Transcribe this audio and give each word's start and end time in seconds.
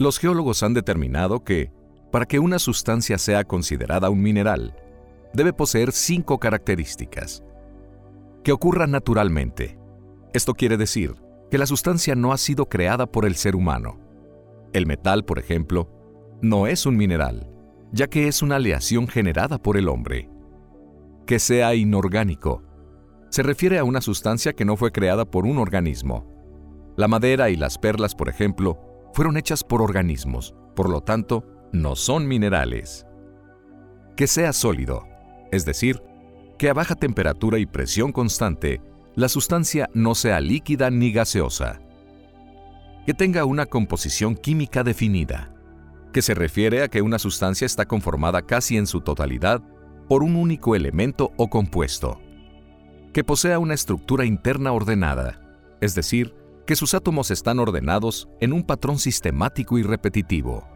Los 0.00 0.18
geólogos 0.18 0.62
han 0.62 0.72
determinado 0.72 1.44
que, 1.44 1.70
para 2.10 2.24
que 2.24 2.38
una 2.38 2.58
sustancia 2.58 3.18
sea 3.18 3.44
considerada 3.44 4.08
un 4.08 4.22
mineral, 4.22 4.74
debe 5.34 5.52
poseer 5.52 5.92
cinco 5.92 6.38
características. 6.38 7.44
Que 8.42 8.52
ocurra 8.52 8.86
naturalmente. 8.86 9.78
Esto 10.32 10.54
quiere 10.54 10.78
decir 10.78 11.16
que 11.50 11.58
la 11.58 11.66
sustancia 11.66 12.14
no 12.14 12.32
ha 12.32 12.38
sido 12.38 12.66
creada 12.66 13.04
por 13.04 13.26
el 13.26 13.34
ser 13.34 13.54
humano. 13.54 14.00
El 14.72 14.86
metal, 14.86 15.22
por 15.26 15.38
ejemplo, 15.38 15.90
no 16.40 16.66
es 16.66 16.86
un 16.86 16.96
mineral, 16.96 17.46
ya 17.92 18.06
que 18.06 18.26
es 18.26 18.40
una 18.40 18.56
aleación 18.56 19.06
generada 19.06 19.58
por 19.58 19.76
el 19.76 19.86
hombre. 19.86 20.30
Que 21.26 21.38
sea 21.38 21.74
inorgánico. 21.74 22.62
Se 23.28 23.42
refiere 23.42 23.78
a 23.78 23.84
una 23.84 24.00
sustancia 24.00 24.54
que 24.54 24.64
no 24.64 24.78
fue 24.78 24.92
creada 24.92 25.26
por 25.26 25.44
un 25.44 25.58
organismo. 25.58 26.26
La 26.96 27.06
madera 27.06 27.50
y 27.50 27.56
las 27.56 27.76
perlas, 27.76 28.14
por 28.14 28.30
ejemplo, 28.30 28.89
fueron 29.20 29.36
hechas 29.36 29.62
por 29.62 29.82
organismos, 29.82 30.54
por 30.74 30.88
lo 30.88 31.02
tanto, 31.02 31.44
no 31.74 31.94
son 31.94 32.26
minerales. 32.26 33.04
Que 34.16 34.26
sea 34.26 34.54
sólido, 34.54 35.06
es 35.52 35.66
decir, 35.66 36.02
que 36.56 36.70
a 36.70 36.72
baja 36.72 36.94
temperatura 36.94 37.58
y 37.58 37.66
presión 37.66 38.12
constante, 38.12 38.80
la 39.16 39.28
sustancia 39.28 39.90
no 39.92 40.14
sea 40.14 40.40
líquida 40.40 40.88
ni 40.90 41.12
gaseosa. 41.12 41.82
Que 43.04 43.12
tenga 43.12 43.44
una 43.44 43.66
composición 43.66 44.36
química 44.36 44.84
definida, 44.84 45.52
que 46.14 46.22
se 46.22 46.32
refiere 46.32 46.82
a 46.82 46.88
que 46.88 47.02
una 47.02 47.18
sustancia 47.18 47.66
está 47.66 47.84
conformada 47.84 48.40
casi 48.40 48.78
en 48.78 48.86
su 48.86 49.02
totalidad 49.02 49.60
por 50.08 50.22
un 50.22 50.34
único 50.34 50.74
elemento 50.74 51.30
o 51.36 51.50
compuesto. 51.50 52.22
Que 53.12 53.22
posea 53.22 53.58
una 53.58 53.74
estructura 53.74 54.24
interna 54.24 54.72
ordenada, 54.72 55.42
es 55.82 55.94
decir, 55.94 56.39
que 56.70 56.76
sus 56.76 56.94
átomos 56.94 57.32
están 57.32 57.58
ordenados 57.58 58.28
en 58.38 58.52
un 58.52 58.62
patrón 58.62 59.00
sistemático 59.00 59.76
y 59.76 59.82
repetitivo 59.82 60.68